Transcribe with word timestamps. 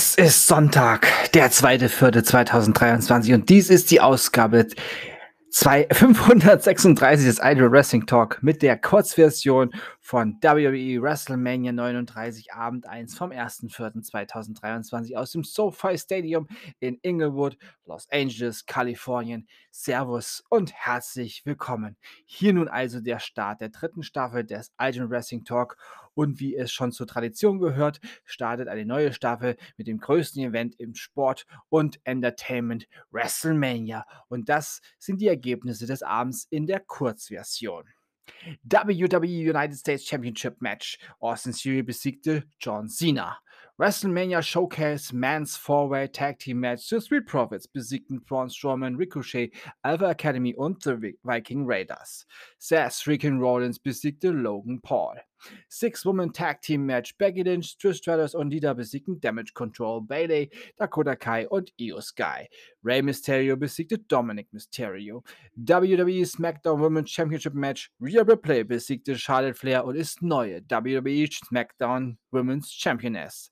Es 0.00 0.14
ist 0.14 0.46
Sonntag, 0.46 1.08
der 1.34 1.50
2.4.2023 1.50 3.34
und 3.34 3.48
dies 3.48 3.68
ist 3.68 3.90
die 3.90 4.00
Ausgabe 4.00 4.68
536 5.50 7.26
des 7.26 7.40
Idol 7.42 7.72
Wrestling 7.72 8.06
Talk 8.06 8.38
mit 8.40 8.62
der 8.62 8.78
Kurzversion 8.78 9.72
von 10.08 10.38
WWE 10.40 11.02
WrestleMania 11.02 11.70
39 11.70 12.54
Abend 12.54 12.86
1 12.86 13.14
vom 13.14 13.30
1.4.2023 13.30 15.14
aus 15.14 15.32
dem 15.32 15.44
SoFi 15.44 15.98
Stadium 15.98 16.48
in 16.80 16.98
Inglewood, 17.02 17.58
Los 17.84 18.08
Angeles, 18.10 18.64
Kalifornien. 18.64 19.46
Servus 19.70 20.42
und 20.48 20.72
herzlich 20.72 21.44
willkommen. 21.44 21.98
Hier 22.24 22.54
nun 22.54 22.68
also 22.68 23.02
der 23.02 23.18
Start 23.18 23.60
der 23.60 23.68
dritten 23.68 24.02
Staffel 24.02 24.44
des 24.44 24.72
Idol 24.80 25.10
Wrestling 25.10 25.44
Talk 25.44 25.76
und 26.14 26.40
wie 26.40 26.56
es 26.56 26.72
schon 26.72 26.90
zur 26.90 27.06
Tradition 27.06 27.58
gehört, 27.58 28.00
startet 28.24 28.68
eine 28.68 28.86
neue 28.86 29.12
Staffel 29.12 29.58
mit 29.76 29.88
dem 29.88 29.98
größten 29.98 30.42
Event 30.42 30.80
im 30.80 30.94
Sport 30.94 31.44
und 31.68 32.00
Entertainment 32.04 32.88
WrestleMania 33.10 34.06
und 34.28 34.48
das 34.48 34.80
sind 34.98 35.20
die 35.20 35.28
Ergebnisse 35.28 35.86
des 35.86 36.02
Abends 36.02 36.46
in 36.48 36.66
der 36.66 36.80
Kurzversion. 36.80 37.84
WWE 38.68 39.28
United 39.28 39.76
States 39.76 40.04
Championship 40.04 40.56
Match. 40.60 40.98
Austin 41.20 41.52
Theory 41.52 41.82
besiegte 41.82 42.44
John 42.58 42.88
Cena. 42.88 43.38
WrestleMania 43.80 44.42
Showcase 44.42 45.12
Men's 45.12 45.56
Four-Way 45.56 46.08
Tag 46.08 46.40
Team 46.40 46.58
Match. 46.58 46.88
The 46.88 47.00
Street 47.00 47.26
Profits 47.26 47.68
besiegten 47.68 48.24
Braun 48.26 48.48
Strowman, 48.48 48.96
Ricochet, 48.98 49.52
Alpha 49.84 50.10
Academy 50.10 50.52
und 50.56 50.82
The 50.82 51.14
Viking 51.22 51.64
Raiders. 51.64 52.26
Seth 52.58 52.94
Freaking 52.94 53.38
Rollins 53.38 53.78
besiegte 53.78 54.32
Logan 54.32 54.80
Paul. 54.82 55.14
Six-Woman 55.68 56.32
Tag 56.32 56.62
Team 56.62 56.86
Match. 56.86 57.16
Becky 57.18 57.42
Lynch, 57.42 57.76
Trish 57.78 57.98
Stratus 57.98 58.34
und 58.34 58.50
Lita 58.50 58.74
besiegten 58.74 59.20
Damage 59.20 59.52
Control, 59.54 60.02
Bailey, 60.02 60.50
Dakota 60.76 61.16
Kai 61.16 61.48
und 61.48 61.72
Io 61.78 62.00
Sky. 62.00 62.48
Rey 62.82 63.02
Mysterio 63.02 63.56
besiegte 63.56 63.98
Dominic 63.98 64.52
Mysterio. 64.52 65.22
WWE 65.56 66.24
SmackDown 66.24 66.80
Women's 66.80 67.10
Championship 67.10 67.54
Match. 67.54 67.90
Rhea 68.00 68.22
Ripley 68.22 68.64
besiegte 68.64 69.16
Charlotte 69.16 69.54
Flair 69.54 69.84
und 69.84 69.96
ist 69.96 70.22
neue 70.22 70.62
WWE 70.68 71.28
SmackDown 71.30 72.18
Women's 72.30 72.72
Championess. 72.72 73.50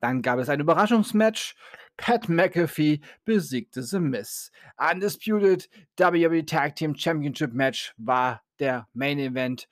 Dann 0.00 0.22
gab 0.22 0.38
es 0.38 0.48
ein 0.48 0.60
Überraschungsmatch. 0.60 1.54
Pat 1.96 2.28
McAfee 2.30 3.00
besiegte 3.26 3.82
The 3.82 4.00
Miz. 4.00 4.50
Undisputed 4.78 5.68
WWE 5.98 6.44
Tag 6.46 6.76
Team 6.76 6.94
Championship 6.96 7.52
Match 7.52 7.92
war 7.98 8.42
der 8.58 8.88
Main 8.94 9.18
Event. 9.18 9.68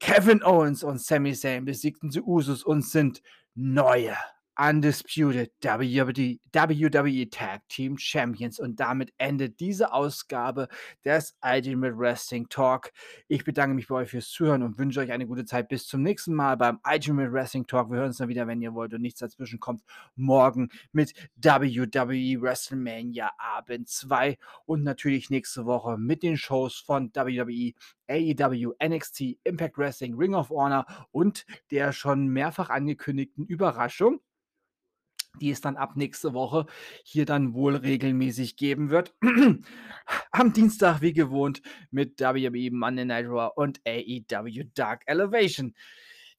Kevin 0.00 0.42
Owens 0.42 0.82
und 0.82 1.00
Sami 1.00 1.34
Zayn 1.34 1.64
besiegten 1.64 2.10
die 2.10 2.20
Usos 2.20 2.62
und 2.62 2.82
sind 2.82 3.22
neue 3.54 4.16
Undisputed 4.58 5.52
WWE, 5.60 6.38
WWE 6.52 7.30
Tag 7.30 7.68
Team 7.68 7.98
Champions. 7.98 8.58
Und 8.58 8.80
damit 8.80 9.12
endet 9.18 9.60
diese 9.60 9.92
Ausgabe 9.92 10.68
des 11.04 11.36
Ultimate 11.42 11.96
Wrestling 11.98 12.48
Talk. 12.48 12.92
Ich 13.28 13.44
bedanke 13.44 13.74
mich 13.74 13.88
bei 13.88 13.96
euch 13.96 14.10
fürs 14.10 14.30
Zuhören 14.30 14.62
und 14.62 14.78
wünsche 14.78 15.00
euch 15.00 15.12
eine 15.12 15.26
gute 15.26 15.44
Zeit. 15.44 15.68
Bis 15.68 15.86
zum 15.86 16.02
nächsten 16.02 16.34
Mal 16.34 16.56
beim 16.56 16.78
Ultimate 16.90 17.32
Wrestling 17.32 17.66
Talk. 17.66 17.90
Wir 17.90 17.98
hören 17.98 18.08
uns 18.08 18.18
dann 18.18 18.28
wieder, 18.28 18.46
wenn 18.46 18.62
ihr 18.62 18.74
wollt 18.74 18.94
und 18.94 19.02
nichts 19.02 19.20
dazwischen 19.20 19.60
kommt. 19.60 19.82
Morgen 20.14 20.70
mit 20.92 21.12
WWE 21.36 22.40
WrestleMania 22.40 23.30
Abend 23.38 23.88
2 23.88 24.38
und 24.64 24.82
natürlich 24.82 25.30
nächste 25.30 25.66
Woche 25.66 25.98
mit 25.98 26.22
den 26.22 26.36
Shows 26.36 26.78
von 26.78 27.10
WWE 27.14 27.72
AEW, 28.08 28.72
NXT, 28.82 29.38
Impact 29.44 29.78
Wrestling, 29.78 30.14
Ring 30.14 30.34
of 30.34 30.50
Honor 30.50 30.86
und 31.10 31.44
der 31.70 31.92
schon 31.92 32.28
mehrfach 32.28 32.70
angekündigten 32.70 33.44
Überraschung 33.46 34.20
die 35.40 35.50
es 35.50 35.60
dann 35.60 35.76
ab 35.76 35.96
nächste 35.96 36.34
Woche 36.34 36.66
hier 37.04 37.26
dann 37.26 37.54
wohl 37.54 37.76
regelmäßig 37.76 38.56
geben 38.56 38.90
wird. 38.90 39.14
Am 40.30 40.52
Dienstag 40.52 41.00
wie 41.00 41.12
gewohnt 41.12 41.62
mit 41.90 42.20
WWE 42.20 42.70
Monday 42.70 43.04
Night 43.04 43.26
Raw 43.26 43.50
und 43.54 43.80
AEW 43.86 44.64
Dark 44.74 45.02
Elevation. 45.06 45.74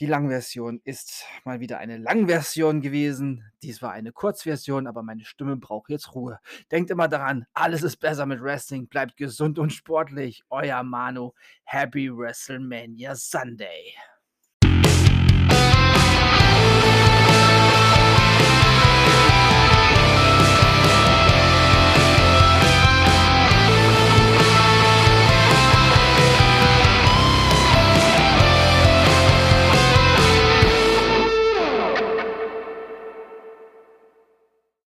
Die 0.00 0.06
Langversion 0.06 0.80
ist 0.82 1.24
mal 1.44 1.60
wieder 1.60 1.78
eine 1.78 1.98
Langversion 1.98 2.80
gewesen. 2.80 3.44
Dies 3.62 3.80
war 3.80 3.92
eine 3.92 4.10
Kurzversion, 4.10 4.88
aber 4.88 5.04
meine 5.04 5.24
Stimme 5.24 5.56
braucht 5.56 5.88
jetzt 5.88 6.16
Ruhe. 6.16 6.40
Denkt 6.72 6.90
immer 6.90 7.06
daran, 7.06 7.46
alles 7.54 7.84
ist 7.84 7.98
besser 7.98 8.26
mit 8.26 8.42
Wrestling. 8.42 8.88
Bleibt 8.88 9.16
gesund 9.16 9.56
und 9.56 9.72
sportlich. 9.72 10.42
Euer 10.50 10.82
Manu. 10.82 11.32
Happy 11.62 12.10
WrestleMania 12.10 13.14
Sunday. 13.14 13.94